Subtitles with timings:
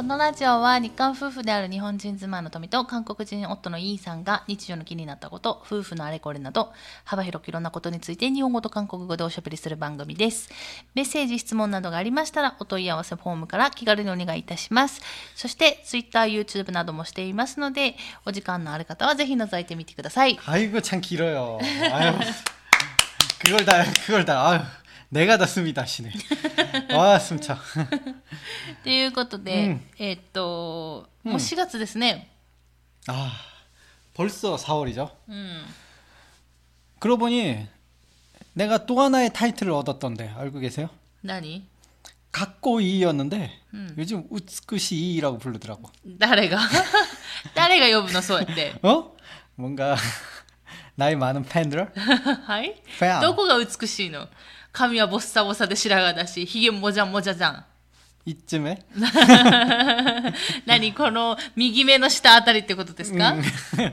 [0.00, 6.70] このラジオは日韓夫婦である日本人妻の富と韓国人夫のイーさんが日常の気になったこと、夫婦のあれこれなど
[7.04, 10.50] 幅広くいろんなことについて日本語と韓国語でおしゃべりする番組です。
[10.94, 15.00] メッセージ、質問などがありましたらお問い合わせフォームから気軽にお願いいたします。
[15.34, 17.96] そして、Twitter、YouTube などもしていますので、
[18.26, 20.38] お時間のある方はぜひ覗いてみてください。
[20.44, 21.58] 아이고 참 길어요.
[25.12, 26.12] 아유, 그걸 다 그걸 다 아유, 내가 다 숨이 다시네.
[26.94, 27.58] 와 숨차.
[28.82, 32.30] ということで、うんえーっと、うんもう4月ですね。
[33.08, 33.32] 아
[34.14, 35.10] 벌써 4월이죠.
[35.28, 35.64] うん。
[36.98, 37.66] 그러고 보니
[38.54, 40.88] 내가 또 하나의 타이틀을 얻었던데 알고 계세요?
[41.24, 41.64] 何
[42.32, 43.94] 각고이였는데 음.
[43.98, 45.90] 요즘 우스쿠시이라고 부르더라고.
[46.18, 46.58] 誰が
[47.54, 48.78] 誰が呼ぶのそうやって。
[48.82, 49.14] 어?
[49.56, 49.96] 뭔가
[50.96, 51.92] 나이 많은 팬들?
[52.46, 54.28] はいフェアどこが美しいの
[54.72, 57.64] 髪はボッサボサで白髪だし、ひげもじゃもじゃじゃん。
[58.26, 58.76] 이쯤에
[60.66, 63.36] 何この右目の下あたりってことですか、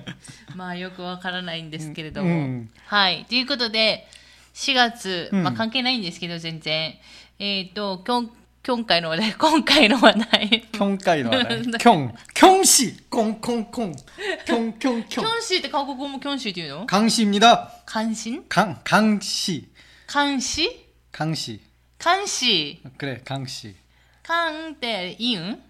[0.55, 2.29] まあよくわからないんですけれども。
[2.29, 3.25] うんはい。
[3.29, 4.07] ということで、
[4.55, 6.95] 4月、うんまあ関係ないんですけど、全然。
[7.39, 8.31] えっ、と、きょん、
[8.65, 10.63] 今回の話題、今回の話題。
[10.71, 11.77] 경가이로 알아요.
[11.77, 13.93] 경 경시 콩콩콩
[14.47, 17.83] 경경경 キョンシーって韓国語もキョンシーって言うの 강시입니다.
[17.85, 18.81] 関心 강
[20.07, 20.85] 강시
[21.17, 21.61] 監視
[21.97, 23.75] 강시 監視 그래 강시
[24.25, 25.61] 監っていいん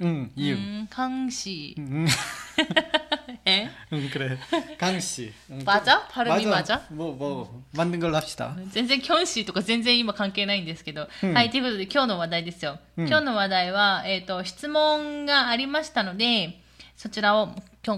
[0.00, 2.06] 응 う 이응 ん監視 응,
[3.44, 4.38] え 응 그래
[4.78, 6.06] 강시 응, 맞아?
[6.08, 6.86] 발음이 맞아?
[6.90, 16.60] 뭐뭐 만든 걸로 합시다 全然キョンシーとか全然今関係ないんですけど、うんはいということで今日の話題ですよ、うん今日の話題は、えっと質問がありましたので
[16.96, 17.88] そちらをき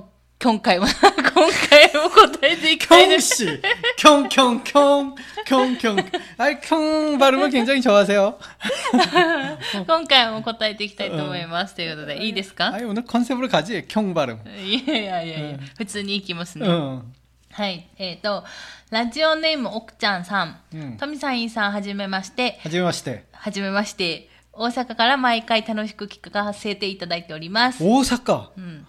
[0.46, 3.46] ょん今回は今回も答えていきたいです
[3.96, 5.14] 경시 경경경
[5.46, 5.96] 경경
[6.36, 8.38] 아이 경 발음을 굉장히 좋아하세요
[9.86, 17.02] 今回も答えていきたいと思います、ということでいいですか 아이 오늘 컨셉으로 가지 경 발음 いやいやいやいや、普通にいきますね、 응
[17.50, 18.44] はいえっ、と
[18.90, 28.86] ラジオネーム奥ちゃんさん、うん富さんいんさんはじめまして 하지마시대 はじめまして大阪から毎回楽しく聞かせていただいております、 오사카 うん、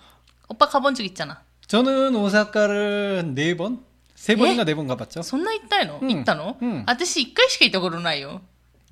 [0.49, 3.79] オッパカボンチョギっちゃな 저는 오사카를 네 번,
[4.16, 5.21] 세 번인가 네 번 가봤죠.
[5.23, 8.41] そんな行ったの、うん行ったの、うん私一回しか行ったことないよ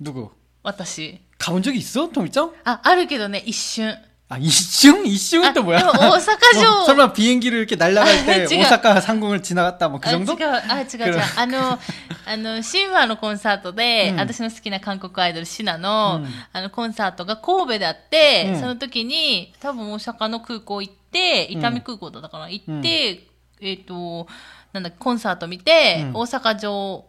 [0.00, 0.30] 누구?
[0.62, 2.50] 私 가본 적이 있어, 토미짱?
[2.64, 5.04] ああるけどね一瞬 아 이슝?
[5.06, 5.78] 이슝은 또 아, 뭐야?
[5.80, 6.66] 이거 오사카죠.
[6.82, 10.32] 어, 설마 비행기를 이렇게 날아갈 때 지금- 오사카 상공을 지나갔다 뭐 그 あ違 정도?
[10.32, 11.78] うあ違う違う그럼 あの
[12.26, 23.27] あのシンファのコンサートで、うん私の好きな韓国アイドルシナの,、うんあのコンサートが神戸であって、うんその時に多分大阪の空港行っ て、伊丹空港だったかな、行って、
[23.61, 24.27] えっ、ー、と、
[24.73, 27.05] なんだコンサート見て、大阪城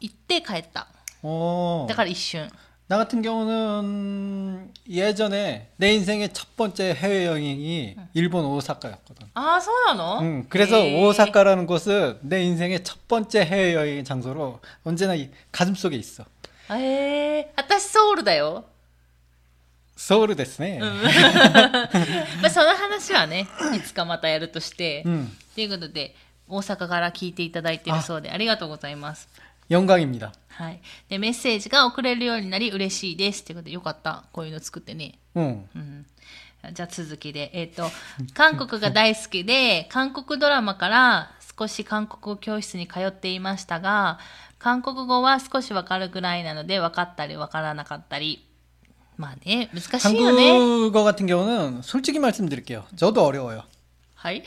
[0.00, 0.86] 行って帰った。
[1.88, 2.50] だから一瞬.
[2.88, 8.08] 나 같은 경우는 예전에 내 인생의 첫 번째 해외 여행이 응.
[8.16, 9.28] 일본 오사카였거 든.
[9.36, 10.24] 아, 소나 노?
[10.24, 10.48] 응.
[10.48, 11.04] 그래서 에 이.
[11.04, 15.12] 오사카라는 곳은 내 인생의 첫 번째 해외 여행 장소로 언제나
[15.52, 16.24] 가슴 속에 있 어.
[16.72, 18.64] 에, 아따서울다 요.
[19.97, 20.49] ソウルだよ。
[20.49, 20.79] 서울이 됐네.
[22.41, 25.03] まあ、その話はね、いつかまたやるとして。
[25.05, 26.15] 음, ということで、
[26.47, 29.29] 大阪から聞いていただいているそうで、ありがとうございます。
[29.69, 30.31] 영광입니다.
[30.49, 30.81] はい。
[31.09, 33.43] で、メッセージが送れるようになり嬉しいです。
[33.43, 34.23] ということで、よかった。
[34.33, 35.19] こういうの作ってね。
[35.35, 35.69] 응.
[35.75, 36.05] うん。
[36.73, 37.89] じゃあ続きで、えっ、と、
[38.33, 44.17] 韓国が大好きで、 韓国ドラマから少し韓国語教室に通っていましたが、
[44.59, 48.46] 韓国語は少しわかるぐらいなので、分かったり分からなかったり。
[49.17, 50.49] まあね、難しいよね。
[50.49, 52.85] 한국어 같은 경우는 솔직히 말씀드릴게요.
[52.95, 53.63] 저도 어려워요.
[54.15, 54.43] はい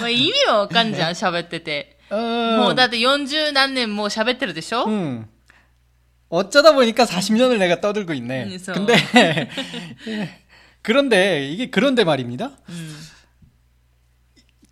[0.00, 1.98] もう意味はわかんじゃん、喋ってて。
[2.10, 5.26] 어, もうだって40何年もう喋ってるでしょ、 음.
[6.28, 8.44] 어쩌다 보니까 40년을 내가 떠들고 있네.
[8.44, 8.72] 음, 그래서.
[8.72, 9.48] 근데
[10.82, 12.50] 그런데 이게 그런데 말입니다.
[12.68, 12.96] うん。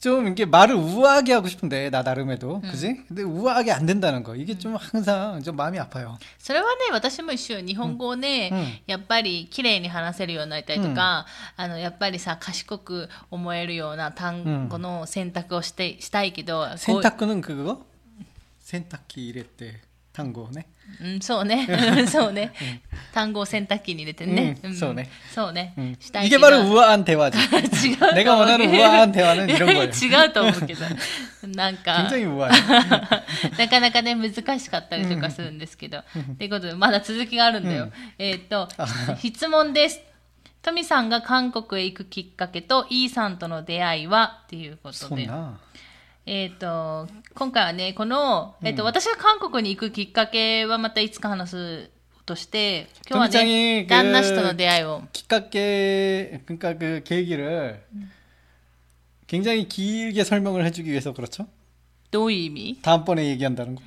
[0.05, 3.05] 좀 이게 말을 우아하게 하고 싶은데 나 나름에도 그지?
[3.07, 6.19] 근데 우아하게 안 된다는 거 이게 좀 항상 좀 마음이 아파요.
[6.39, 11.27] それはね、私も一緒よ日本語をね、うんやっぱり綺麗に話せるようになりたいとか、
[11.57, 17.85] あの、やっぱりさ、賢く思えるような単語の選択をして、したいけど、こう 세탁기는 그거?
[18.61, 19.45] 세탁기 이럴
[20.15, 20.67] 때 단고네.
[21.03, 21.69] うん、そうね。
[22.09, 22.53] そうね。
[23.15, 24.59] 単語を洗濯機に入れてね。
[24.65, 25.09] うんそうね。
[25.33, 25.73] そうね。
[25.79, 25.97] 음.
[26.01, 27.39] したい 이게 けど 바로 우아한 대화지.
[27.39, 29.85] 違うと思う 내가 원하는 우아한 대화는 이런 거예요.
[29.85, 30.85] 違うと思うけど。
[31.47, 32.09] なんか。
[32.11, 32.51] 굉장히 우아해.
[33.57, 36.03] なかなかね、難しかったりとかするんですけど。
[36.39, 37.85] ということで、まだ続きがあるんだよ。
[37.85, 38.69] うんえーっと、
[39.23, 40.01] 質問です。
[40.61, 45.27] トミさんが韓国へ行くきっかけと、イーさんとの出会いはっていうことで。
[45.27, 45.55] 손나.
[46.27, 51.91] えっ、と、今回はね、この、えっ、と、私が韓国に行くきっかけはまたいつか話す
[52.31, 57.83] として今日は 토미짱이 ね 그 旦那氏との出会いを 기깎게 그러니까 그 계기를
[59.27, 61.47] 굉장히 길게 설명을 해주기 위해서 그렇죠.
[62.11, 63.83] どういう意味 다음번에 얘기한다는 거.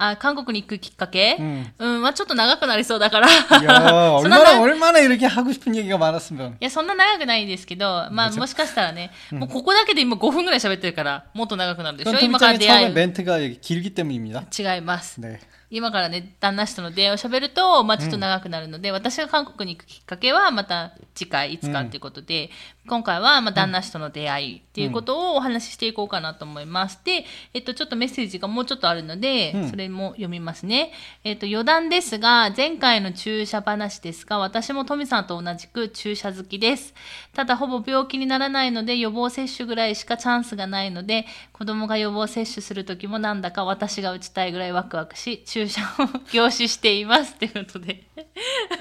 [0.00, 1.72] あ韓国に行くきっかけ 음.
[1.78, 6.56] うん、まあちょっと長くなりそうだから 야, そんな 얼마나 な 얼마나 이렇게 하고 싶은 얘기가 많았으면.
[6.60, 12.94] いや、そんな長くないですけど、まあ、もしかしたらね、もうここだけで今5分ぐらい喋ってるから、もっと長くなるでしょ 그건 今から 토미짱의 出 처음에 会い。
[12.94, 14.44] 멘트가 길기 때문입니다.
[14.58, 15.18] 違います。
[15.18, 15.40] 네.
[15.71, 22.49] 今からね、旦那氏との出会いを喋ると、まあちょっと長くなるので、私が韓国に行くきっかけはまた次回いつかっていうことで、
[22.87, 26.99] 今回はまあ旦那氏との出会いっていうことをお話ししていこうかなと思います。
[27.05, 30.91] で、えっと、ちょっとメッセージがもうちょっとあるので、うんそれも読みますね。
[31.23, 36.93] えっと、余談ですが、前回の注射話ですが、私もトミさんと同じく注射好きです。
[37.33, 47.34] ただ、ほぼ病気にならないので、予防接種ぐらいしかチャンスがないので、子供が予防接種するときもなんだか私が打ちたいぐらいワクワクし、注射を凝視しています。
[47.34, 48.02] ということで。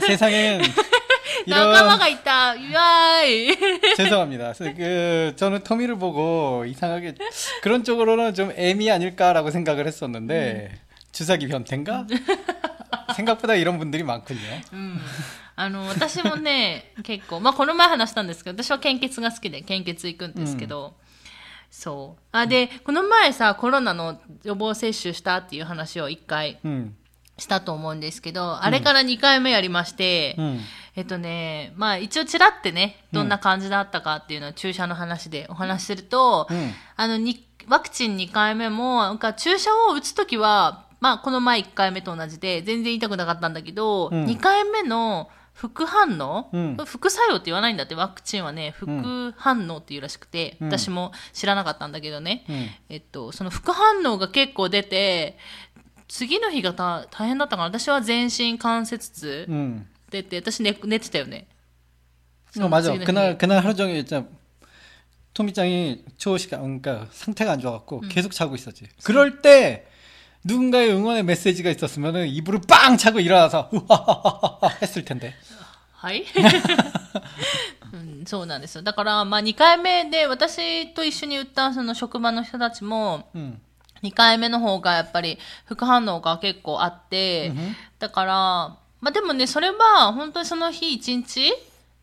[0.07, 0.61] 세상엔
[1.47, 4.53] 仲間 이런 がいたイワーイ 죄송합니다.
[4.53, 7.15] 그 저는 토미를 보고 이상하게
[7.61, 10.71] 그런 쪽으로는 좀 애미 아닐까라고 생각을 했었는데
[11.11, 12.07] 주사기 변태인가?
[13.15, 14.39] 생각보다 이런 분들이 많군요.
[14.73, 14.99] うん。
[15.57, 20.95] あの、私もね、結構、まあ、この前話したんですけど、私は献血が好きで、献血行くんですけど、
[21.70, 22.22] そう。
[22.32, 26.58] あ、で、この前さ、コロナの予防接種したっていう話を一回
[27.38, 30.60] したと思うんですけど、うん、あれから2回目やりまして、うん、
[30.96, 37.18] えっとね、まあ一応ちらってね、どんな感じだったかっていうのは注射の話でお話しすると、うん、あの、
[37.68, 52.67] ワクチン2回目も、なんか注射を打つときは、まあこの前1回目と同じで全然痛くなかったんだけど、2回目の副反応、うん副作用って言わないんだって、ワクチンはね、副反応っていうらしくて、うん私も知らなかったんだけどね、 음.
[52.89, 55.37] えっと、その副反応が結構出て、
[56.07, 59.85] 次の日がた大変だったから、私は全身関節痛 음.
[60.11, 61.47] 出て、私寝寝てたよね。
[62.59, 62.91] 어, 맞아.
[62.91, 64.25] 지금 그날 그날 하루 종일 진짜
[65.33, 68.87] 토미짱이 초시가 그러니까 상태가 안 좋아갖고 계속 자고 있었지.
[69.03, 69.87] 그럴 때
[70.43, 75.33] 누군가의 응원의 메시지가 있었으면은 이불을 빵 차고 일어나서 우하하하하 했을 텐데.
[75.97, 76.23] はい、
[77.93, 78.83] うん、そうなんですよ。
[78.83, 83.59] だから、まあ2回目で私と一緒に打ったその職場の人たちも、 음.
[84.03, 87.51] 2回目の方がやっぱり副反応が結構あって、
[87.97, 88.33] だから、
[89.01, 91.51] まあでもね、それは本当にその日1日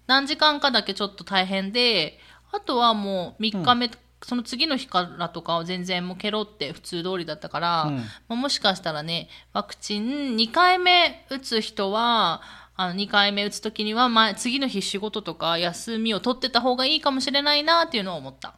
[0.09, 2.19] 何時間かだけちょっと大変で、
[2.50, 3.89] あとはもう3日目、
[4.23, 12.41] その次の日からとかは全然もうケロって普通通りだったから、うんまあ、もしかしたらね、ワクチン2回目打つ人は、
[12.77, 18.55] あの2回目打つときには、まあ、次の日仕事とか休みを取ってた方がいいかもしれないなっていうのを思った。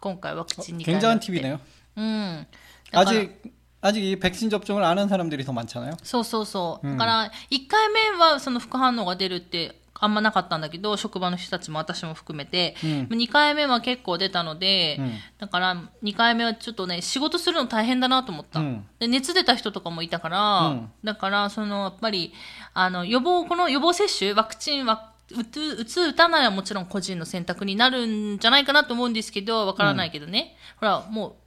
[0.00, 1.58] 今回ワクチン2回目打 굉장한 って 팁이네요.
[1.96, 2.46] うん。
[2.90, 3.42] だから 아직
[3.82, 5.96] 아직 이 백신 접종을 안 한 사람들이 더 많잖아요.
[6.02, 6.88] そうそうそう。
[6.88, 18.59] うんだから、1回目はその副反応が出るって あんまなかったんだけど、職場の人たちも私も含めて、うん2回目は結構出たので、うんだから2回目はちょっとね、仕事するの大変だなと思った。
[18.59, 22.33] うんで熱出た人とかもいたから、うんだから、その、やっぱり、
[22.73, 30.55] あの、予防、この予防接種、ワクチンは、打つ、打つ、打たないはもちろん個人の選択になるんじゃないかなと思うんですけど、わからないけどね。
[30.79, 31.37] ほら、も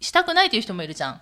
[0.00, 1.20] う、したくないという人もいるじゃん。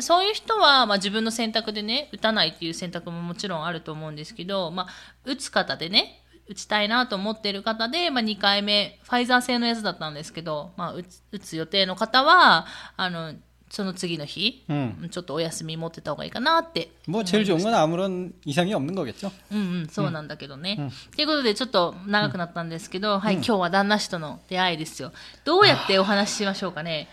[0.00, 4.86] そういう人は、まあ、自分の選択でね、打たないっていう選択ももちろんあると思うんですけど、まあ、
[5.24, 12.65] 打つ方でね、打ちたいなと思っている方で、まあ、2回目、ファイザー製のやつだったんですけど、まあ、打つ打つ予定の方は、
[12.97, 13.33] あの、
[13.69, 15.09] その次の日、 음.
[15.09, 16.91] ちょっとお休み持ってた方がいいかなって。
[17.07, 19.31] 뭐 제일 좋은 건 아무런 이상이 없는 거겠죠.
[19.51, 20.91] うんうん、そうなんだけどね。
[21.15, 25.11] と、いうことで、ちょっと長くなったんですけど、はい、今日は旦那氏との出会いですよ。
[25.43, 27.07] どうやってお話ししましょうかね。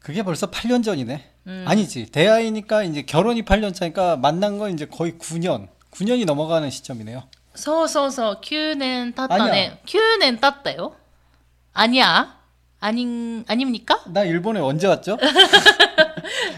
[0.00, 1.32] 그게 벌써 8년 전이네.
[1.48, 1.64] 음.
[1.66, 2.06] 아니지.
[2.10, 5.68] 대학이니까 이제 결혼이 8년 차니까 만난 건 이제 거의 9년.
[5.90, 7.24] 9년이 넘어가는 시점이네요.
[7.58, 9.80] そうそうそう、9年経ったね。
[9.86, 10.96] 9年経ったよ。
[11.72, 12.26] アニャ
[12.80, 15.16] アニン、アニムニカ 나 일본에 언제 왔죠?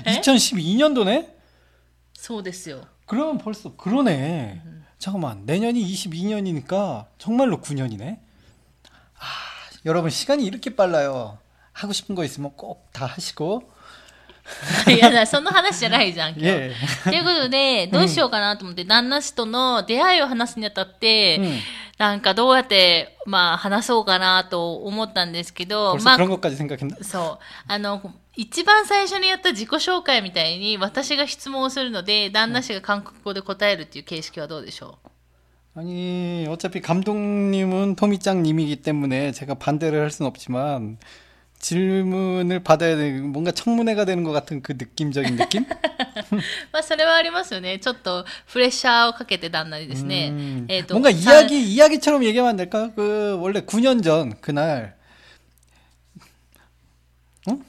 [0.07, 1.29] 2012년도네?
[2.15, 2.83] そうですよ。
[3.07, 4.63] 그러면 벌써 그러네.
[4.99, 5.45] 잠깐만.
[5.47, 8.19] 내년이 22년이니까 정말로 9년이네.
[9.19, 9.21] 아,
[9.85, 11.39] 여러분 시간이 이렇게 빨라요.
[11.73, 13.71] 하고 싶은 거 있으면 꼭 다 하시고
[14.89, 16.47] いやだ、その話じゃないじゃん、今日。
[16.47, 16.75] え
[17.05, 21.59] ということで、どうしようかなと思って、旦那氏との出会いを話すにあたって、うん
[21.99, 26.95] なんかどうやって、まあ、話そうかなと思ったんですけど、 벌써 まあ、 그런 것까지 생각했나?
[27.03, 27.45] そう。
[27.73, 28.03] あの、
[28.37, 34.99] 一番最初にやった自己紹介みたいに、私が質問をするので、旦那氏が韓国語で答えるっていう形式はどうでしょ
[35.75, 40.99] 아니 어차피 감독님은 토미짱님이기 때문에 제가 반대를 할 수는 없지만
[41.61, 45.65] 질문을 받아야 되는 뭔가 청문회가 되는 것 같은 그 느낌적인 느낌?
[46.73, 47.79] まあそれはありますよね。
[47.79, 50.31] ちょっとプレッシャーをかけて旦那にですね。
[50.33, 52.91] 음, えっと 뭔가 さ 이야기 이야기처럼 얘기하면 안 될까?
[52.95, 54.95] 그 원래 9년 전 그날
[57.49, 57.63] ん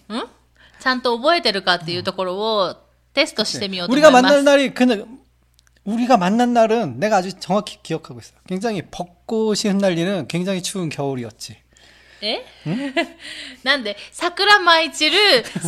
[0.80, 2.76] ちゃんと覚えてるかっていうところを
[3.14, 4.24] テストしてみようと思い 우리가 ます。
[4.24, 5.06] 만난 날이 그날
[5.86, 8.34] 우리가 만난 날은 내가 아주 정확히 기억하고 있어.
[8.48, 11.56] 굉장히 벚꽃이 흩날리는 굉장히 추운 겨울이었지.
[12.22, 12.44] え
[13.64, 15.18] なんで、桜舞い散る、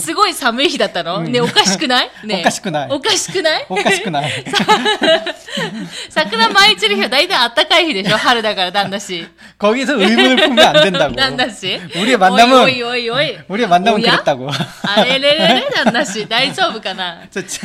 [0.02, 4.24] すごい寒い日だったの、ねおかしくない ねおかしくないおかしくない 오카시쿠나.
[6.10, 9.28] 桜舞い散る日は大体暖かい日でしょ春だから旦那氏。
[9.60, 11.16] 거기서 의문을 품면 안 된다고.
[11.16, 13.38] 旦那氏 우리의 만남은 おいおいおいおい。
[13.48, 14.50] 우리의 만남은 おや 그랬다고.
[14.84, 16.28] あれれれれ旦那氏。
[16.28, 17.60] 大丈夫かな 자, 지-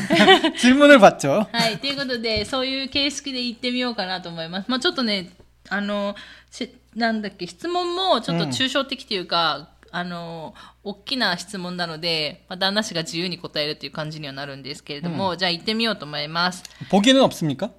[0.59, 1.47] 질문을 받죠.
[1.53, 1.79] はい。
[1.79, 4.67] ということで、そういう形式で行ってみようかなと思います。
[4.69, 5.31] まあちょっとね、
[5.71, 6.15] あの、
[6.51, 16.63] し なんだっけ、質問もちょっと抽象的というか、あの、大きな質問なので、まあ、旦那氏が自由に答えるという感じにはなるんですけれども、じゃあ行ってみようと思います。
[16.91, 17.71] 보기는 없습니까?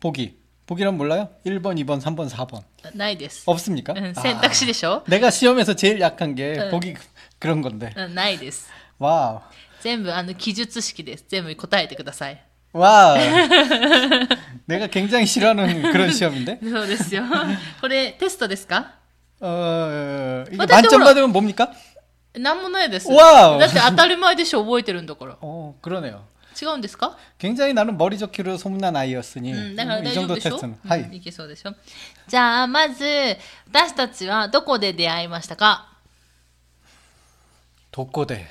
[0.00, 0.36] 보기.
[0.66, 1.28] 보기란 몰라요?
[1.44, 2.62] 1번, 2번, 3번, 4번.
[2.96, 3.44] ないです。
[3.48, 3.92] 없습니까?
[3.94, 6.70] うん 아, 選択肢でしょ 내가 시험에서 제일 약한 게 응.
[6.70, 6.94] 보기
[7.38, 7.92] 그런 건데.
[7.96, 8.68] うんないです。
[8.98, 9.40] 와우.
[9.80, 11.24] 全部、あの、記述式です。
[11.28, 12.40] 全部答えてください。
[12.76, 13.16] 와우.
[14.66, 16.58] 내가 굉장히 싫어하는 그런 시험인데.
[16.62, 17.24] そうですよ。
[17.80, 18.94] これ、テストですか
[19.40, 21.72] 어, 이게 어떤 만점 쪽으로- 받으면 뭡니까?
[22.34, 23.08] なんもないです。
[23.10, 25.36] わおだって当たり前でしょ、覚えてるんだから。
[25.42, 26.22] 어, 그러네요.
[26.60, 31.16] 違うんですか 굉장히 나는 머리 좋기로 소문난 아이였으니 うん、だから 이 大丈夫 정도 でしょ、 테스트는 うん 하이.
[31.16, 31.74] いけそうでしょ
[32.28, 33.04] じゃあ、まず、
[33.70, 35.88] 私たちはどこで出会いましたか
[37.90, 38.46] 독고대.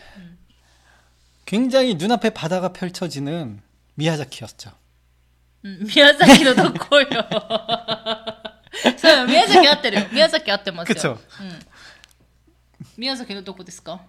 [1.46, 3.62] 굉장히 눈앞에 바다가 펼쳐지는
[3.97, 4.49] 宮崎や
[5.63, 7.07] うん宮崎のどこよ
[8.97, 11.49] そう宮崎合ってるよ宮崎合ってますよ、うん、
[12.97, 14.01] 宮崎のどこですか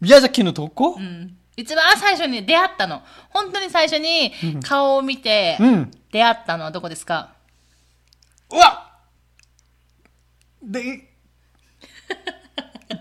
[0.00, 4.32] 宮崎のどこ、 うん、一番最初に出会ったの本当に最初に
[4.62, 5.56] 顔を見て
[6.10, 7.34] 出会ったのはどこですか、
[8.50, 8.92] うん、うわ
[10.62, 11.12] で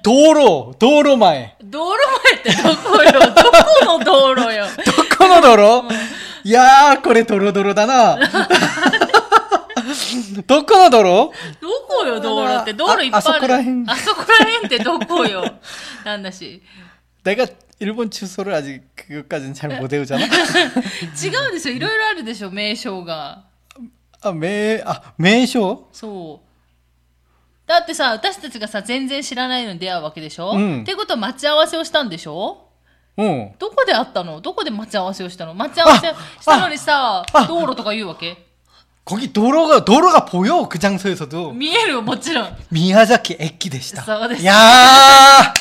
[0.03, 5.88] 道路道路前道路前ってどこよどこの道路よ道도코노 도로?
[6.52, 8.16] 야, 그래 도로도로다나.
[10.46, 11.32] 도코노 도로?
[11.60, 13.20] どこよ道路って道路いっぱいある。
[13.20, 15.44] ああそこら辺あそこら辺ってどこよ
[16.04, 16.62] なんだし。
[17.24, 17.46] 내가
[17.78, 20.24] 일본 주소를 아직 그것까지는 잘 못 외우잖아.
[20.24, 21.74] 違うんですよ。
[21.74, 23.44] いろいろあるでしょ、名称が。
[24.22, 25.88] 아, 매, 아, 매쇼?
[25.92, 26.46] そう。
[27.68, 32.68] だってさ、私たちがさ、全然知らないのに出会うわけでしょ、うんってことは待ち合わせをしたんでしょ
[33.20, 33.54] 어.
[33.58, 38.44] どこで会ったのどこで待ち合わせをしたの待ち合わせしたのにさ、あ道路とか言うわけ
[39.06, 40.68] 거기 도로가, 도로가 보여.
[40.68, 41.52] 그 장소에서도.
[41.52, 42.56] 見えるよ、もちろん。
[42.72, 44.02] 미야자키 에키でした.
[44.02, 44.44] そうです。
[44.44, 45.54] 야!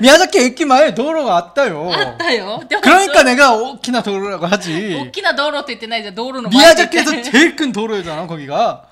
[0.00, 1.90] 미야자키 에키마에 도로가 왔다요.
[1.92, 2.62] あったよ。
[2.68, 5.10] でも 그러니까 내가 오키나 도로라고 大 하지.
[5.12, 8.84] きな道路って言ってないじゃん、道路の前って言って 미야자키에서 제일 큰 도로잖아, 거기가.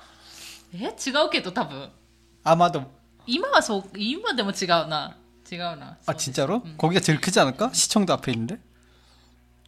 [0.73, 1.89] え違うけど多分。
[2.43, 2.83] 아마도
[3.27, 5.15] 今はそう、今でも違うな。
[5.51, 5.97] 違うな。
[6.05, 6.63] 아 진짜로?
[6.77, 7.71] 거기가 제일 크지 않을까?
[7.73, 8.57] 시청도 앞에 있는데.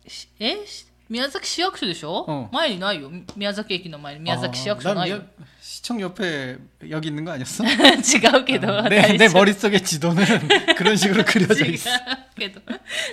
[0.07, 3.09] しえし宮崎市役所でしょ、うん前にないよ。
[3.35, 5.23] 宮崎駅の前に宮崎市役所 아, ない 난 よ。
[5.37, 6.57] 미- 시청 옆에
[6.89, 7.63] 여기 있는 거 아니었어?
[7.63, 8.67] 違 うけど。
[8.89, 10.25] 내, 大 내 丈夫 머릿속에 지도는
[10.77, 11.89] 그런 식으로 그려져 違う 있어.
[12.37, 12.59] けど。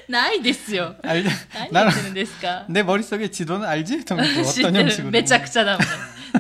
[0.09, 0.97] ないですよ。
[1.03, 1.23] 알,
[1.71, 4.05] 何言 나는 ってるんですか 내 머릿속에 지도는 알지?
[4.05, 5.11] 좀 知っ 어떤 て る 형식으로?
[5.11, 5.87] めちゃくちゃだもん。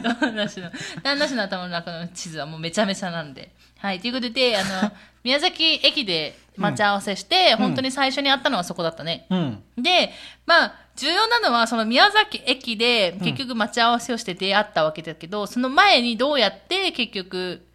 [0.02, 0.70] 旦那氏の、
[1.02, 3.50] 旦那氏の頭の中の地図はもうめちゃめちゃなんで。
[3.78, 4.00] はい。
[4.00, 9.26] ということで、あの、 宮崎駅で待ち合わせして、本当に最初に会ったのはそこだったね。
[9.30, 9.58] 응.
[9.76, 10.12] で、
[10.46, 17.66] まあ、重要なのは、その宮崎駅で結局待ち合わせをして出会ったわけだけど、その前にどうやって結局、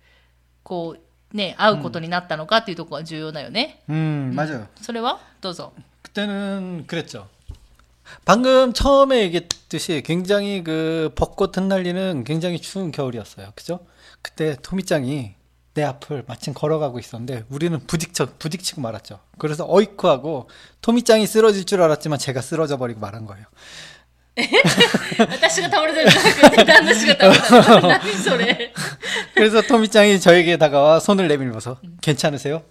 [0.63, 3.81] こう、ね、会うことになったのかっていうところが重要だよね。
[3.89, 4.67] 음, 맞아요.
[4.81, 5.73] それはどうぞ。
[6.01, 7.27] 그때는 그랬죠.
[8.25, 13.51] 방금 처음에 얘기했듯이 굉장히 그 벚꽃 흩날리는 굉장히 추운 겨울이었어요.
[13.55, 13.79] 그죠?
[14.21, 15.35] 그때 토미짱이
[15.75, 19.19] 내 앞을 마침 걸어가고 있었는데 우리는 부딪혀 부딪히고 말았죠.
[19.38, 20.49] 그래서 어이쿠하고
[20.81, 23.45] 토미짱이 쓰러질 줄 알았지만 제가 쓰러져 버리고 말한 거예요.
[25.17, 27.89] 私が倒れてるんじゃなくて、旦那氏が倒れたの。
[27.89, 28.73] 何それ。
[29.33, 32.63] 그래서 토미짱이 저에게 다가와 손을 내밀면서 괜찮으세요?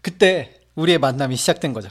[0.00, 1.90] 그때 우리의 만남이 시작된 거죠.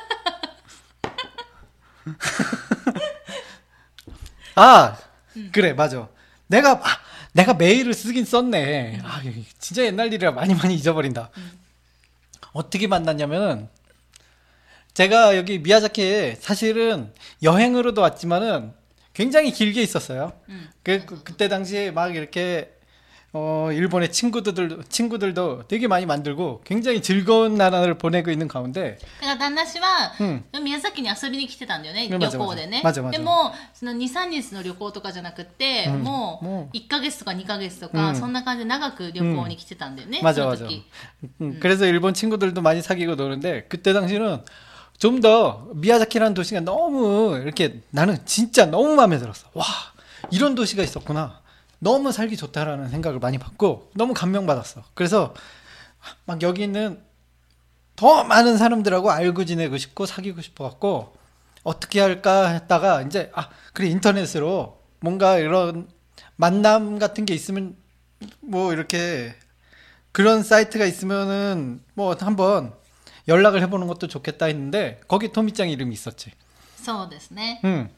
[4.55, 4.97] 아,
[5.51, 6.07] 그래, 맞아.
[6.47, 6.99] 내가, 아,
[7.33, 8.99] 내가 메일을 쓰긴 썼네.
[9.03, 11.29] 아, 이거 진짜 옛날 일이라 많이 많이 잊어버린다.
[12.53, 13.69] 어떻게 만났냐면은,
[14.93, 18.73] 제가 여기 미야자키에 사실은 여행으로도 왔지만은
[19.13, 20.33] 굉장히 길게 있었어요.
[20.49, 20.69] 응.
[20.83, 22.73] 그, 그, 그때 당시에 막 이렇게
[23.32, 32.80] 어, 일본의 친구들, 친구들도 되게 많이 만들고 굉장히 즐거운 나라를 보내고 있는 가운데, だから旦那氏は、うん宮崎に遊びに来てたんだよね、うん旅行でね。
[32.82, 40.64] まずまずでも、その2、3日の旅行とかじゃなくって、うんもうもう1ヶ月とか2ヶ月とか、うんそんな感じで長く旅行に来てたんだよね、 맞아, その 맞아.
[40.66, 40.82] 時。
[41.42, 44.40] 음, 그래서 일본 친구들도 많이 사귀고 노는데, 그때 당시는
[44.98, 49.48] 좀 더 미야자키라는 도시가 너무 이렇게 나는 진짜 너무 마음에 들었어.
[49.52, 49.66] 와,
[50.30, 51.39] 이런 도시가 있었구나.
[51.80, 54.82] 너무 살기 좋다라는 생각을 많이 받고 너무 감명받았어.
[54.94, 55.34] 그래서
[56.24, 57.02] 막 여기 있는
[57.96, 61.16] 더 많은 사람들하고 알고 지내고 싶고 사귀고 싶어 갖고
[61.62, 65.88] 어떻게 할까 했다가 이제 아 그래 인터넷으로 뭔가 이런
[66.36, 67.76] 만남 같은 게 있으면
[68.40, 69.34] 뭐 이렇게
[70.12, 72.74] 그런 사이트가 있으면은 뭐 한번
[73.28, 76.32] 연락을 해보는 것도 좋겠다 했는데 거기 토미짱 이름이 있었지.
[76.82, 77.60] そうですね。
[77.64, 77.90] 응.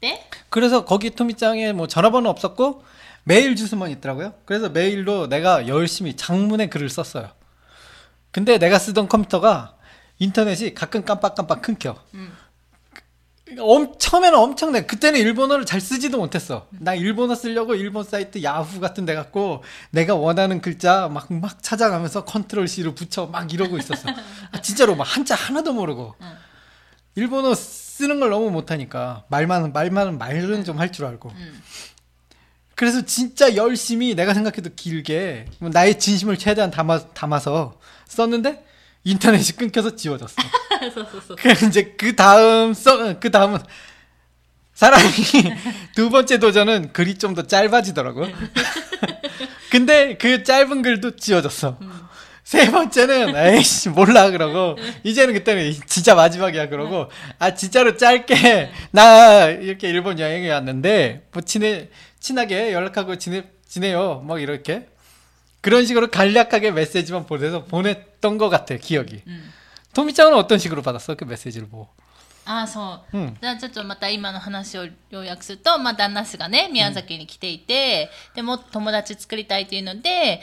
[0.00, 2.84] で、 그래서 거기 토미짱에 뭐 전화번호 없었고
[3.25, 4.33] 메일 주소만 있더라고요.
[4.45, 7.31] 그래서 메일로 내가 열심히 장문의 글을 썼어요.
[8.31, 9.75] 근데 내가 쓰던 컴퓨터가
[10.19, 11.97] 인터넷이 가끔 깜빡깜빡 끊겨.
[12.13, 12.31] 음.
[13.59, 14.81] 엄, 처음에는 엄청나.
[14.81, 16.67] 그때는 일본어를 잘 쓰지도 못했어.
[16.71, 22.25] 나 일본어 쓰려고 일본 사이트 야후 같은 데 갖고 내가 원하는 글자 막, 막 찾아가면서
[22.25, 24.09] 컨트롤 C로 붙여 막 이러고 있었어.
[24.51, 26.15] 아, 진짜로 막 한자 하나도 모르고.
[26.21, 26.33] 응.
[27.15, 29.23] 일본어 쓰는 걸 너무 못하니까.
[29.29, 31.31] 말만은, 말만은 말은 좀 할 줄 알고.
[31.35, 31.61] 응.
[32.75, 38.63] 그래서 진짜 열심히 내가 생각해도 길게 뭐 나의 진심을 최대한 담아, 담아서 썼는데
[39.05, 40.35] 인터넷이 끊겨서 지워졌어.
[41.39, 43.59] 그 이제 그 다음 써그 다음은
[44.73, 45.11] 사람이
[45.95, 48.27] 두 번째 도전은 글이 좀 더 짧아지더라고.
[49.71, 51.77] 근데 그 짧은 글도 지워졌어.
[51.81, 52.05] 음.
[52.43, 58.71] 세 번째는 에이씨 몰라 그러고 이제는 그때는 진짜 마지막이야 그러고 아 진짜로 짧게 네.
[58.91, 61.89] 나 이렇게 일본 여행에 왔는데 뭐 친해
[62.24, 64.88] 친하게 연락하고 지내 지내요 뭐 이렇게
[65.60, 69.52] 그런 식으로 간략하게 메시지만 보내서 보냈던 것 같아 기억이 うん。
[69.92, 71.88] 토미짱은 어떤 식으로 받았어 그 메시지를 보고
[72.46, 73.18] ああ、そう。
[73.18, 80.40] うんじゃあちょっとまた今の話を要約すると、まあ旦那氏がね、宮崎に来ていて、でもっと友達作りたいっていうので、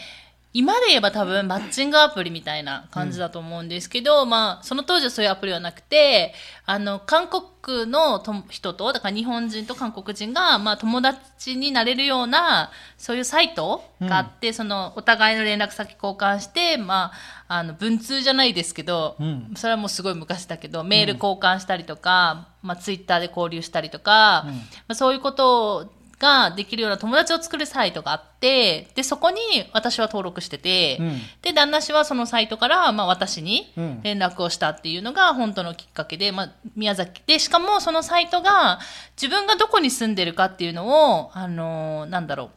[0.55, 6.35] 今で言えば多分マッチングアプリみたいな感じだと思うんですけど、まあその当時はそういうアプリはなくて、
[6.67, 17.13] あの、韓国のと人と、だから日本人と韓国人が、まあ友達になれるような、そういうサイトがあって、そのお互いの連絡先交換して、ま
[17.49, 19.53] あ、あの、文通じゃないですけど、うん。
[19.57, 24.55] それはもうすごい昔だけど、メール交換したりとか、まあツイッターで交流したりとか、うん。
[24.55, 25.91] まあ、そういうこと
[26.23, 29.41] ができるような友達を作るサイトがあって、で、そこに
[29.73, 31.21] 私は登録してて、うん。
[31.43, 34.01] で、旦那氏はそのサイトから、まあ私にうん。
[34.03, 38.79] 連絡をしたっていうのが本当のきっかけで、まあ宮崎で、しかもそのサイトが
[39.21, 42.51] 自分がどこに住んでるかっていうのを、あのーなんだろ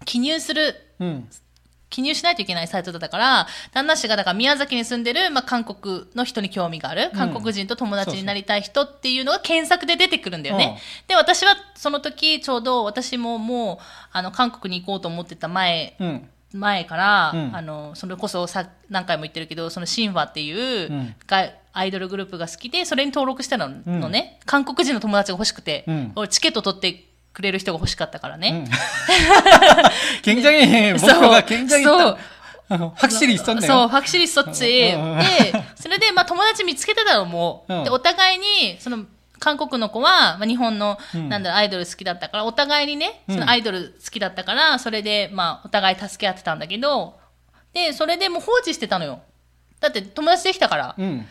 [0.00, 1.28] う、記入する응
[1.92, 7.18] 記入しないといけないサイトだったから、旦那氏がだから宮崎に住んでる、まあ、韓国の人に興味がある、うん。
[7.18, 10.78] 韓国人と友達になりたい人っていうのが検索で出てくるんだよね。
[10.78, 17.56] うんで、私はその時ちょうど私ももう、あの、韓国に行こうと思ってた前、응前から、うん。
[17.56, 21.14] あの、それこそさ、何回も言ってるけど、そのシンファっていう、うん。
[21.26, 26.12] がアイドルグループが好きで、それに登録したの,、のね、韓国人の友達が欲しくて、うん。
[26.14, 28.65] 俺チケット取ってくれる人が欲しかったからね。
[28.67, 28.71] 응.
[30.23, 32.17] 굉장히 목표가 굉장히 そう
[32.69, 33.87] 딱 어, 확실히 そう、 있었네요.
[33.87, 34.59] ファクシリそっち。
[34.59, 35.21] でうん、
[35.75, 39.05] それで、まあ友達見つけてたのもう、うんで、お互いに、その、
[39.39, 47.17] 韓国の子は、まあ、日本の、うんなんだろう、アイドル好きだったから、お互いにね、うんそのアイドル好きだったから、それで、まあ、お互い助け合ってたんだけど、
[47.73, 49.21] で、それでもう放置してたのよ。
[49.79, 50.95] だって友達できたから。
[50.97, 51.25] 응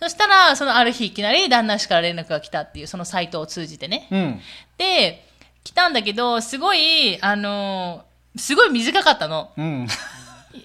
[0.00, 4.06] そしたら、そのある日いきなり旦那氏から連絡が来たっていう、そのサイトを通じてね。
[4.12, 4.40] 응
[4.76, 5.24] で、
[5.63, 9.51] 来たんだけど、すごい、あのーすごい短かったの。
[9.57, 9.87] 응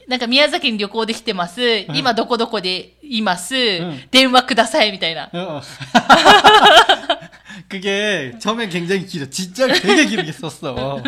[0.06, 1.61] なんか宮崎に旅行できてます。
[1.94, 3.54] 今どこどこでいます。
[3.80, 5.28] ん電話くださいみたいな。
[5.32, 5.62] 어.
[7.69, 9.29] 그게 처음에 굉장히 길어.
[9.29, 11.01] 진짜 되게 길게 썼어.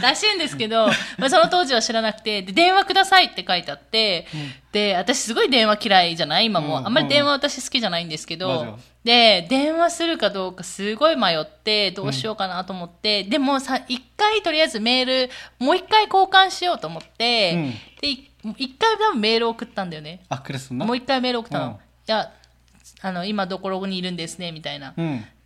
[0.00, 0.86] らしいんですけど、
[1.18, 4.26] まあ、その当時は知らなくて、で、電話くださいって書いてあって、
[4.72, 8.72] で、私すごい電話嫌いじゃない今も、うんあんまり電話私好きじゃないんですけど、まだ
[9.04, 20.20] で、電話するかどうかすごい迷って、どうしようかなと思って、でもさ、一回とりあえずメール、もう一回交換しようと思って、うんで、い一回多分メール送ったんだよね。
[20.28, 20.84] 아, 그랬었나?
[20.84, 21.66] もう一回メール送ったの。
[21.66, 22.30] うんいや、
[23.02, 24.94] あの、今どころにいるんですね、みたいな。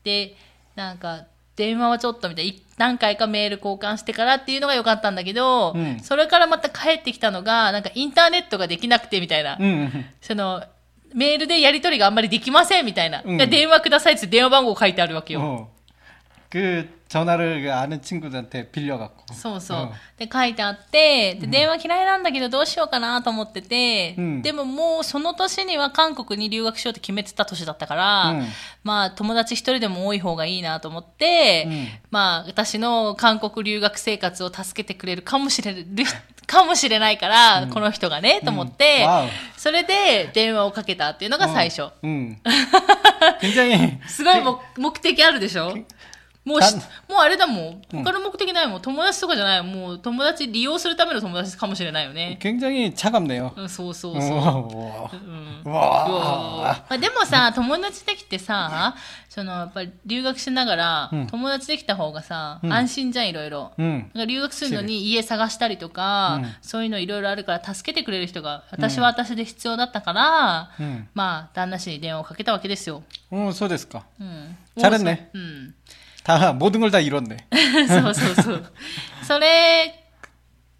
[0.05, 0.35] で
[0.75, 1.25] なんか
[1.57, 10.63] 電話はちょっとみたい何回かメール交換してからっていうのが良かったんだけど、うん、それからまた帰ってきたのがなんかインターネットができなくてみたいな、うん、その
[11.13, 15.69] メールでやり取りがあんまりできませんみたいな、うん、電話くださいって電話番号書いてあるわけよ。
[17.08, 19.34] 전화를 그 아는 친구들한테 빌려갖고.
[19.34, 19.78] そうそう。
[19.78, 28.46] うんで、書いてあって、で、電話嫌いなんだけどどうしようかなと思ってて、うんでももうその年には韓国に留学しようって決めてた年だったから、うん
[28.84, 35.86] まあ友達一人でも多い方がいいなと思って、うんまあ私の韓国留学生活を助けてくれるかもしれる、
[36.46, 41.90] かもしれないから、この人がね、と思って、うんわおそれで電話をかけたっていうのが最初。
[42.02, 42.36] 응.
[43.40, 45.74] 굉장히 すごいも目的あるでしょ
[46.44, 47.82] もうしたもうあれだもん。
[47.92, 48.80] 他の目的ないもん。
[48.80, 52.38] 友達とかじゃないもう友達利用するための友達かもしれないよね。
[52.40, 53.52] 굉장히 차갑네요.
[53.56, 54.38] うん、そうそうそう。
[54.38, 55.10] 와.
[55.12, 56.62] うん、 와.
[56.64, 58.96] まあ、でもさ、友達できてさ、
[59.28, 63.72] そのやっぱり留学しながら、うん友達できた方がさ、うん安心じゃん、いろいろ。
[63.78, 64.10] 응.
[64.14, 71.06] なんか留学するのに家探したりとか、うんそういうのいろいろあるから助けてくれる人が私は私で必要だったから、 응.
[71.12, 73.02] まあ旦那氏に電話をかけたわけですよ。
[73.30, 75.28] 어,そうですか.うん、 잘했네.
[75.34, 75.74] うん。
[76.24, 77.36] 다 모든 걸 다 이뤘네.
[77.88, 78.72] そうそうそう。
[79.26, 79.94] それ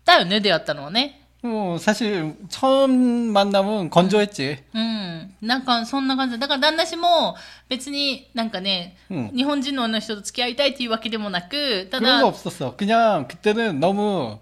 [0.04, 1.16] だよね、出会ったのはね。
[1.42, 4.59] 뭐 사실 처음 만남은 건조했지.
[4.74, 5.35] うん。
[5.40, 6.38] なんか、そんな感じ。
[6.38, 7.35] だから、旦那氏も、
[7.70, 12.76] 別になんかね、うん日本人の女の人と付き合いたいっていうわけでもなく、た 그런 だ 거 、 없었어.
[12.76, 14.38] 그냥 그때는 너무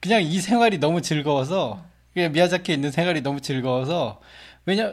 [0.00, 1.82] 그냥 이 생활이 너무 즐거워서
[2.14, 4.20] 그냥 미야자키에 있는 생활이 너무 즐거워서
[4.66, 4.92] 왜냐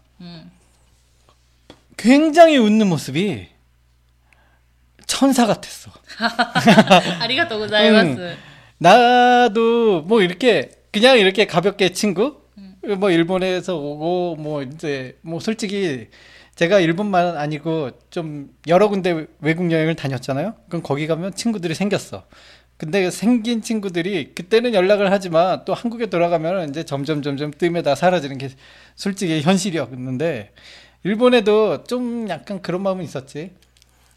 [1.97, 3.47] 굉장히 웃는 모습이
[5.05, 5.91] 천사 같았어.
[7.19, 8.19] 아리가또 고자이마스.
[8.19, 8.37] 응.
[8.79, 12.75] 나도 뭐 이렇게 그냥 이렇게 가볍게 친구 음.
[12.99, 16.07] 뭐 일본에서 오고 뭐 이제 뭐 솔직히
[16.55, 20.55] 제가 일본만 아니고 좀 여러 군데 외국 여행을 다녔잖아요.
[20.69, 22.23] 그럼 거기 가면 친구들이 생겼어.
[22.81, 28.39] 근데 생긴 친구들이 그때는 연락을 하지만 또 한국에 돌아가면 이제 점점 점점 뜸에 다 사라지는
[28.39, 28.49] 게
[28.95, 30.51] 솔직히 현실이었는데
[31.03, 33.51] 일본에도 좀 약간 그런 마음은 있었지.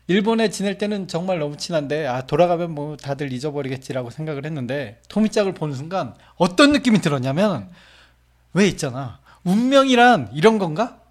[0.06, 5.74] 일본에 지낼 때는 정말 너무 친한데 아 돌아가면 뭐 다들 잊어버리겠지라고 생각을 했는데 토미짝을 보는
[5.76, 7.68] 순간 어떤 느낌이 들었냐면
[8.54, 11.02] 왜 있잖아 운명이란 이런 건가?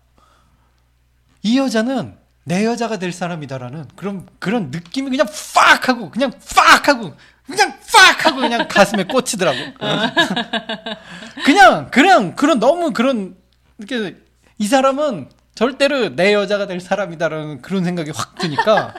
[1.43, 7.13] 이 여자는 내 여자가 될 사람이다라는 그런 그런 느낌이 그냥 팍 하고 그냥 팍 하고
[7.45, 9.57] 그냥 팍 하고 그냥 가슴에 꽂히더라고.
[11.45, 13.35] 그냥 그냥 그런 너무 그런
[13.77, 14.17] 이렇게
[14.57, 18.93] 이 사람은 절대로 내 여자가 될 사람이다라는 그런 생각이 확 드니까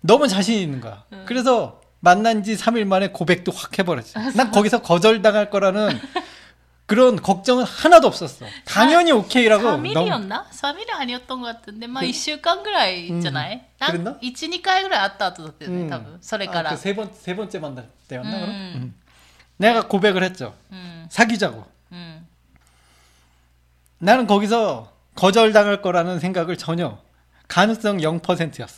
[0.00, 1.04] 너무 자신 있는 거야.
[1.26, 4.14] 그래서 만난 지 3일 만에 고백도 확 해버렸지.
[4.34, 6.00] 난 거기서 거절당할 거라는
[6.91, 8.45] 그런 걱정은 하나도 없었어.
[8.65, 9.61] 당연히 フ 오케이라고.
[9.67, 15.89] ァミリオ 너무 ンなファミリオンアニオットンがあってんで、まあ1週間ぐらいじゃない、うんなんくれんな ?1、2回ぐらいあった後だったよね、 음.
[15.89, 16.17] 多分。
[16.21, 16.71] それから。
[16.71, 18.49] 아, 그세 번, 세 번째 만날 때였나, 그럼?
[18.49, 18.53] 음.
[18.75, 18.95] 음.
[19.57, 20.53] 내가 고백을 했죠.
[20.71, 21.07] うん。
[21.09, 21.65] 사귀자고.
[21.91, 22.25] うん。
[23.99, 26.97] 나는 거기서 거절당할 거라는 생각을 전혀
[27.49, 28.75] 가능성 0%였어.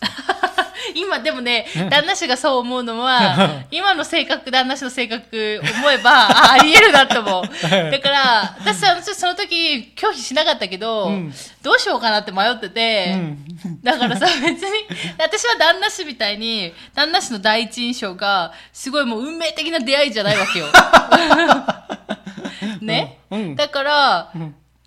[1.24, 7.90] でもね、旦那氏がそう思うのは、今の性格、旦那氏の性格思えば、 ああり得るなと思う。
[7.90, 14.86] だから、私はその時拒否しなかったけど、うん、どうしようかなって迷ってて、うん、だからさ、 別に、
[15.18, 20.66] 私は旦那氏みたいに、旦那氏の第一印象が、すごいもう運命的な出会いじゃないわけよ。
[22.80, 24.32] ね、うん、だから、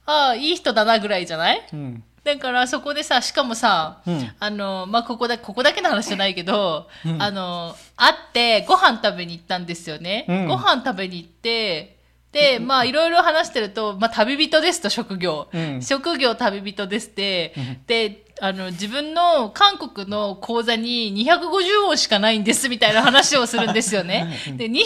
[0.06, 2.04] ああ、いい人だなぐらいじゃない、うん。
[2.28, 4.32] だからそこでさ、しかもさ、うん。
[4.38, 10.26] あの、まあ、ここだ、ここだけの話じゃないけど、あの、会ってご飯食べに行ったんですよね。
[10.28, 10.48] うん。
[10.48, 12.00] ご飯食べに行って、
[12.34, 15.48] で、まあ、いろいろ話してると、まあ、旅人ですと、職業。
[15.54, 15.82] うん。
[15.82, 17.54] 職業旅人ですって、
[17.88, 21.40] で、あの、自分の韓国の口座に250
[21.88, 24.38] ウォンしかないんですみたいな話をするんですよね。
[24.58, 24.78] で、250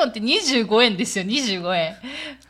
[0.00, 1.96] ウォンって25円ですよ、25円。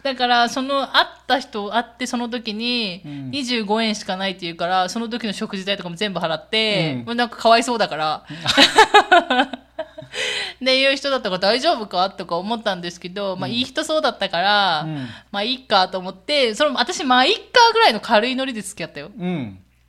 [0.03, 8.25] だから、その、会った人、会ってその時に、うん25円しかないって言うから、その時の食事代とかも全部払って、うんもうなんかかわいそうだから。
[10.61, 19.11] っていう人だったから大丈夫かとか思ったんですけど、まあいい人そうだったから、うんまあいいかと思って、それも私まあいいかぐらいの軽いノリで付き合ったよ。
[19.19, 19.59] うん。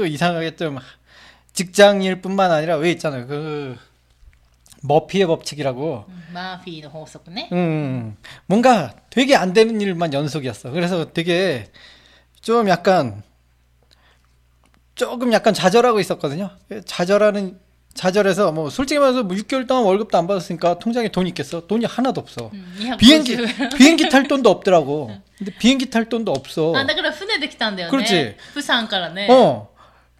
[0.00, 0.78] 또 이상하게 좀
[1.52, 3.76] 직장일뿐만 아니라 왜 있잖아요 그
[4.82, 7.48] 머피의 법칙이라고 マーフィーの法則ね。
[7.52, 10.70] 음, 뭔가 되게 안 되는 일만 연속이었어.
[10.70, 11.70] 그래서 되게
[12.42, 13.22] 좀 약간
[14.94, 16.50] 조금 약간 좌절하고 있었거든요.
[16.84, 17.58] 좌절하는
[17.94, 21.66] 좌절해서 뭐 솔직히 말해서 뭐 6개월 동안 월급도 안 받았으니까 통장에 돈이 있겠어?
[21.66, 22.50] 돈이 하나도 없어.
[22.52, 23.36] うん250 비행기
[23.76, 25.10] 비행기 탈 돈도 없더라고.
[25.38, 26.74] 근데 비행기 탈 돈도 없어.
[26.76, 27.90] あ、だから船で来たんだよね。
[27.90, 29.26] 그렇지 プサンからね。
[29.30, 29.68] 어.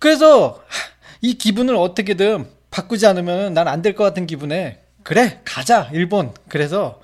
[0.00, 0.62] 그래서
[1.20, 6.32] 이 기분을 어떻게든 바꾸지 않으면 난 안 될 것 같은 기분에 그래 가자 일본.
[6.48, 7.00] 그래서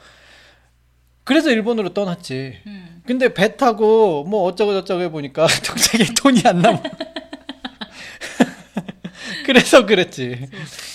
[1.25, 2.61] 그래서 일본으로 떠났지.
[2.67, 3.03] うん。
[3.07, 6.83] 근데 배 타고 뭐 어쩌고 저쩌고 해보니까 통장에 돈이 안 남아.
[9.47, 10.49] 그래서 그랬지.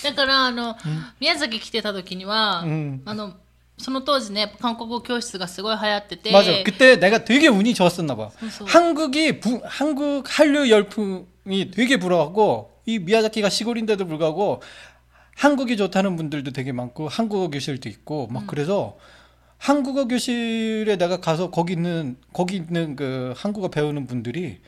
[0.04, 0.76] だから、あの、
[1.20, 3.02] 宮崎来てた時には、 음.
[3.04, 3.34] あの、
[3.82, 6.32] その当時ね、韓国語教室がすごい流行ってて。
[6.32, 6.50] 맞아.
[6.64, 8.30] 그때 내가 되게 운이 좋았었나 봐.
[8.38, 14.62] 그래서- 한국이 부- 한국 한류 열풍이 되게 불어가고 이 미야자키가 시골인데도 불구하고
[15.36, 18.96] 한국이 좋다는 분들도 되게 많고 한국어 교실도 있고 막 그래서
[19.58, 24.58] 한국어 교실에 내가 가서 거기 있는 거기 있는 그 한국어 배우는 분들이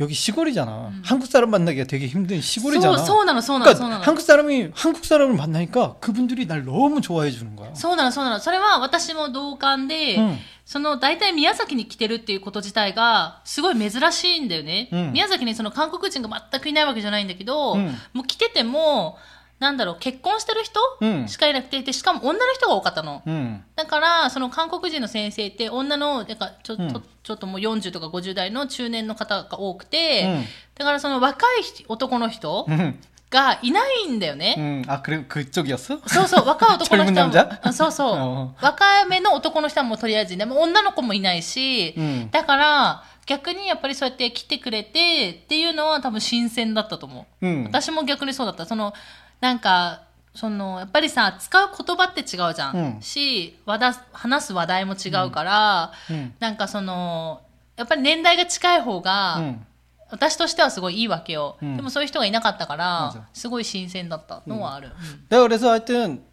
[0.00, 0.92] 여기 시골이잖아.
[1.04, 2.94] 한국 사람 만나기가 되게 힘든 そ 시골이잖아.
[2.94, 4.04] う、そうなの、そうなの、そうな 그러니까 の。
[4.06, 7.74] 한국 사람이 한국 사람을 만나니까 그분들이 날 너무 좋아해 주는 거야.
[7.74, 8.40] そうなの、そうなの。
[8.40, 10.38] それは私も同感で、うん
[10.70, 14.88] その大体宮崎に来てるっていうこと自体がすごい珍しいんだよね。
[14.92, 19.18] うん宮崎にその韓国人が全くいないわけじゃないんだけど、うんもう来てても、
[19.58, 23.22] なんだろう、結婚してる人、うんしかいなくて、で、しかも女の人が多かったの。
[23.26, 23.60] 음.
[23.76, 30.44] だから、その韓国人の先生って女の、なんかちょっと、うんちょっともう40とか50代の中年の方が多くて、うん
[30.76, 32.94] だからその若い人男の人 음.
[33.28, 34.54] がいないんだよね。
[34.58, 34.82] 음.
[34.88, 36.00] 아 그래 그쪽이었어?
[36.08, 38.54] そうそう、若い男の人 젊은 も 남자 あそうそううん。
[38.64, 40.48] 若めの男の人はもうとりあえずいない。
[40.48, 47.46] もう女の子もいないし、うんだから、逆にやっぱりそうやって来てくれてっていうのは多分新鮮だったと思う。
[47.46, 47.64] 음.
[47.64, 48.64] 私も逆にそうだった。
[48.64, 48.94] その、
[49.40, 50.02] なんか、
[50.34, 52.76] その、やっぱりさ、使う言葉って違うじゃん。
[52.76, 56.32] うんし、話だ話す話題も違うから、 음.
[56.40, 57.40] なんかその、
[57.76, 59.66] やっぱり年代が近い方が、 음.
[60.12, 61.56] 私としてはすごいいいわけよ。
[61.62, 64.88] うんでもそういう人がいなかったか맞아 ら、すごい新鮮だったのはある。
[64.88, 66.24] うん 내가 그래서 하여튼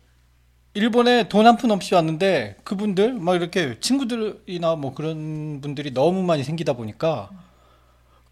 [0.73, 6.43] 일본에 돈 한 푼 없이 왔는데 그분들 막 이렇게 친구들이나 뭐 그런 분들이 너무 많이
[6.43, 7.29] 생기다 보니까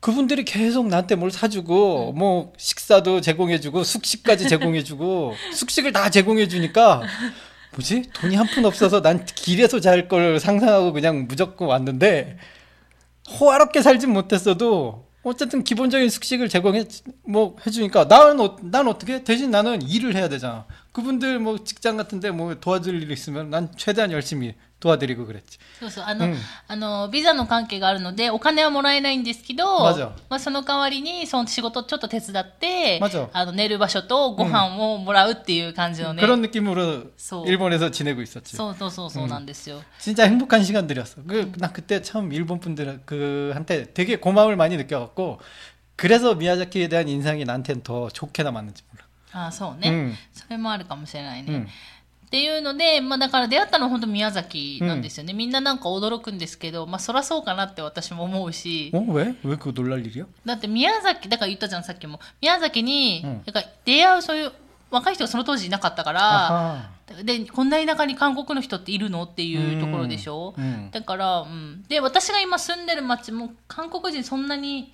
[0.01, 7.03] 그분들이 계속 나한테 뭘 사주고 뭐 식사도 제공해주고 숙식까지 제공해주고 숙식을 다 제공해주니까
[7.73, 12.39] 뭐지 돈이 한 푼 없어서 난 길에서 잘 걸 상상하고 그냥 무조건 왔는데
[13.39, 16.87] 호화롭게 살진 못했어도 어쨌든 기본적인 숙식을 제공해
[17.27, 20.65] 뭐 해주니까 나는 어, 난 어떻게 대신 나는 일을 해야 되잖아.
[20.93, 25.58] 그분들 뭐 직장 같은데 뭐 도와줄 일 있으면 난 최대한 열심히 도와드리고 그랬지.
[25.80, 26.04] そうそう。
[26.06, 26.36] あの、うん
[26.68, 36.22] あの、ビザの関係があるので、お金はもらえないんですけど、まずはまあ、その代わりに、その仕事ちょっと手伝ってまずは、あの、寝る場所とご飯をもらうっていう感じのね。
[36.22, 37.46] 그런 느낌으로 소.
[37.48, 38.56] 일본에서 지내고 있었지.
[38.58, 39.82] そうそうそうそうなんですよ。
[39.98, 41.24] 진짜 행복한 시간들이었어.
[41.26, 45.40] 그, 나 그때 참 일본 분들 그한테 되게 고마움을 많이 느껴갖고
[45.96, 49.06] 그래서 미야자키에 대한 인상이 나한테는 더 좋게 남았는지 몰라.
[49.32, 51.48] ああ、そうね、うんそれもあるかもしれないね。
[51.50, 51.68] 응.
[52.31, 58.93] っていうので、まあ、だから出会ったのは本当宮崎なんですよね、みんななんか驚くんですけど、まあ、そらそうかなって私も思うし。
[60.47, 62.21] だって宮崎だから言ったじゃんさっきも。
[62.41, 64.53] 宮崎に、だから出会うそういう
[64.93, 66.91] 若い人がその当時いなかったから
[67.25, 74.93] でこんな田舎に韓国の人っているのっていうところでしょ、うん、だから、うん、で私が今住んでる町も韓国人そんなに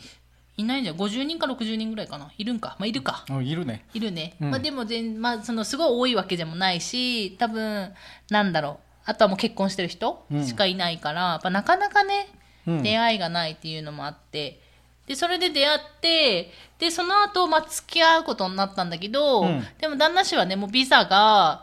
[0.57, 2.31] いないじゃ50人か60人ぐらいかな。
[2.39, 2.77] いるんか。
[2.79, 3.85] まあいるか、うん、いるね。
[3.93, 7.93] いるね、うん、まあ、でも全、まあ、そのすごい多いわけでもないし多分
[8.31, 8.87] なんだろう。
[9.05, 12.29] あとはもう結婚してる人しかいないから、うん、やっぱなかなかね、
[12.67, 14.61] 出会いがないっていうのもあって。
[15.07, 19.47] でそれで出会ってでその後、まあ付き合うことになったんだけど、
[19.79, 21.63] でも旦那氏はねもうビザが、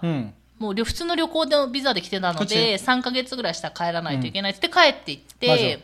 [0.60, 5.84] もう普通の旅行でビザで来てたので3か月ぐらいしたら帰らないといけないって帰っていって。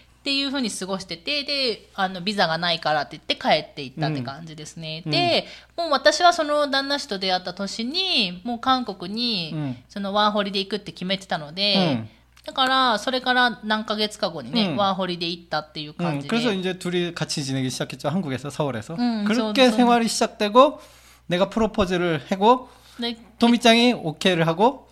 [0.20, 5.02] っていうふうに過ごしてて、で、あの、ビザがないからって言って帰っていったって感じですね。
[5.06, 5.46] うんで、
[5.76, 12.08] もう私はその旦那氏と出会った年に、もう韓国に、うんそのワーホリで行くって決めてたので、うん
[12.44, 16.28] だから、それから何ヶ月か後にね、うんワーホリで行ったっていう感 음, じで。
[16.28, 18.08] 그래서 이제 둘이 같이 지내기 시작했죠.
[18.08, 18.94] 한국에서 서울에서.
[18.94, 20.80] 음, 그렇게 저- 저- 생활이 시작되고
[21.28, 22.68] 내가 프로포즈를 하고
[23.00, 24.88] で 토미짱이 오케이를 하고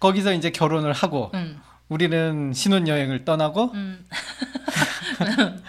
[0.00, 1.60] 거기서 이제 결혼을 하고 うん。
[1.90, 4.06] 우리는 신혼여행을 떠나고 うん。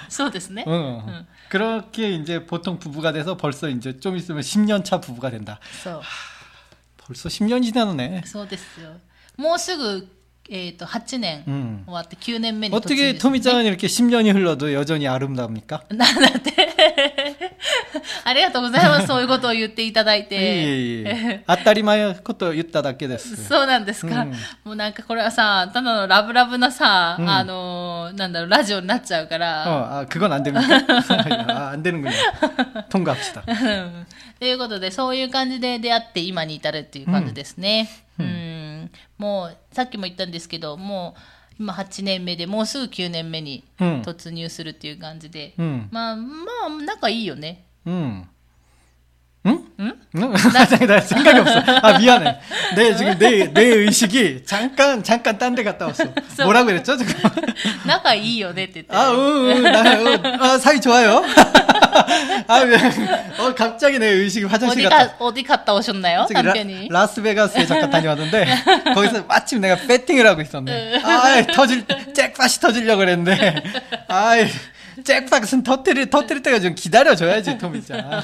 [0.10, 0.64] そうですね。
[0.68, 1.04] 응.
[1.08, 1.26] 응.
[1.50, 5.60] 그렇게 이제 보통 부부가 돼서 벌써 이제 좀 있으면 10년 차 부부가 된다.
[5.84, 6.02] そう。
[6.98, 8.24] 벌써 10년이 지나네.
[8.26, 8.92] そうですよ。
[9.38, 10.08] もうすぐ、
[10.50, 11.84] えっ、と、8年 음.
[11.86, 13.20] 終わって9年目に突入 어떻게 です、ね。
[13.20, 15.84] 토미짱은 이렇게 10년이 흘러도 여전히 아름다웁니까?
[15.90, 17.21] なんだって。
[18.24, 19.08] ありがとうございます。
[19.08, 20.36] そういうことを言っていただいて。
[20.36, 21.44] 예, 예.
[21.48, 24.32] 아따리마의 것도言っただけです.そうなんですか、うん
[24.66, 30.00] もうなんかこれはさ、ただのラブラブなさ、うんあのーなんだろう、ラジオになっちゃうか 어, ら。
[30.02, 30.66] 아, 그건 안 됩니까?
[31.48, 32.12] 아, 안 되는군요.
[32.90, 33.44] 통과합시다.
[33.48, 34.06] うん
[34.40, 37.90] ということで、そういう感じで出会って今に至るっていう感じですね。
[38.20, 38.92] うん。
[39.18, 41.22] もう、さっきも言ったんですけど、もう、
[41.60, 45.54] 今8年目で、もうすぐ9年目にうん突入するっていう感じで。
[45.58, 45.88] 음.
[45.92, 46.24] まあ、ま
[46.68, 47.64] あ、仲いいよね。
[47.87, 48.25] 음.
[49.45, 49.59] 응?
[49.81, 49.95] 응?
[50.15, 51.59] 나, 생각이 없어.
[51.83, 52.39] 아 미안해.
[52.77, 56.05] 내 지금 내 내 의식이 잠깐 잠깐 딴 데 갔다 왔어.
[56.45, 57.13] 뭐라고 그랬죠 지금?
[57.85, 58.87] 나가 이요네 뜻.
[58.89, 61.25] 아, 응나 어, 아, 사이 좋아요.
[62.47, 62.77] 아, 왜,
[63.39, 65.17] 어 갑자기 내 의식이 화장실 어디 가, 갔다.
[65.19, 66.89] 어디 갔다 오셨나요, 남편이?
[66.91, 68.47] 라, 스베가스에 잠깐 다녀왔는데
[68.95, 71.01] 거기서 마침 내가 배팅을 하고 있었네.
[71.03, 73.63] 아, 터질 잭팟이 터질려 그랬는데.
[74.09, 74.47] 아이.
[75.04, 78.24] 잭팟은 터뜨릴, 터뜨릴 때가 좀 기다려줘야지, 토미짱.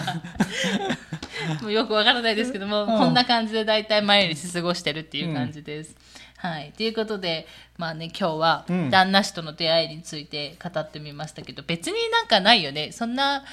[1.62, 5.96] もうよくわからないですけども、んこんな感じで大体毎日過ごしてるっていう感じです。
[6.38, 6.74] はい。
[6.76, 12.92] ということで、まあね、今日はうん旦那氏との出会いについて語ってみましたけど、別になんかないよね。
[12.92, 13.44] そんな、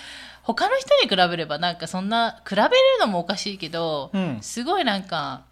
[0.42, 5.42] 他の人に比べればなんかそんな、比べるのもおかしいけど、うんすごいなんか、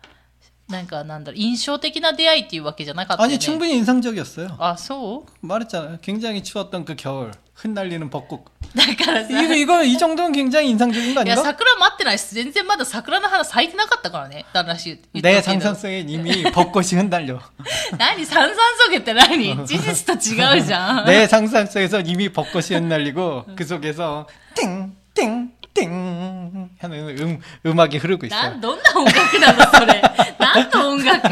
[0.68, 3.34] なんかなんだろう、印象的な出会いっていうわけじゃなかったよね。
[3.34, 4.56] 아니, 충분히 인상적이었어요.
[4.58, 5.98] あ、そう 말했잖아요.
[6.02, 7.30] 굉장히 추웠던 그 겨울.
[7.54, 8.44] 흩날리는 벚꽃.
[8.76, 11.42] だからさ、 이거, 이거, 이 정도는 굉장히 인상적인 거 いや、 아닌가?
[11.42, 17.40] 桜待ってないし、全然まだ桜の花咲いてなかったからね、旦那氏言っ 내 とくけど 상상성에 이미 벚꽃이 흩날려.
[17.98, 21.06] 何三三ソゲって何事実と違うじゃん。
[21.06, 25.58] 내 상상성에서 이미 벚꽃이 흩날리고 그 속에서 띵띵띵
[26.80, 28.60] 하는 음, 음악이 흐르고 な 있어요.
[28.60, 30.02] どんな音楽なのそれ。
[30.38, 31.28] 何の音楽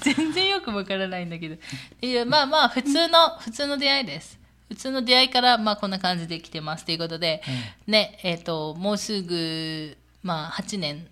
[0.00, 1.56] 全然よくわからないんだけど。
[2.00, 4.38] いや、まあまあ、普通の、普通の出会いです。
[4.68, 6.84] 普通の出会いから、まあこんな感じで来てます。
[6.84, 7.42] ということで、
[7.86, 11.06] ね、えっ、と、もうすぐ、まあ8年、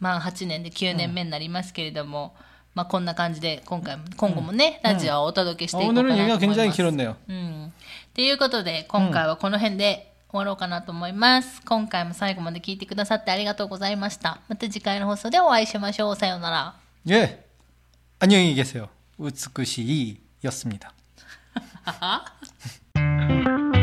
[0.00, 2.34] まあ8年で9年目になりますけれども、
[2.74, 6.40] まあこんな感じで、今回も、今後もね、ラジオをお届けしてい 어, こうかなと 오늘은 思い 얘기가 ます。
[6.40, 7.16] 굉장히 길었네요.
[7.28, 7.72] うん。
[8.14, 11.60] ということで、今回はこの辺で終わろうかなと思います。
[11.66, 14.40] 今回も最後まで聞いてくださってありがとうございました。
[14.48, 16.16] また次回の放送でお会いしましょう。
[16.16, 16.74] さようなら。
[17.10, 17.44] 예.
[18.20, 18.88] 안녕히 계세요.
[19.18, 20.92] 우츠쿠시이였습니다.
[21.84, 22.24] はは
[23.47, 23.76] Bye.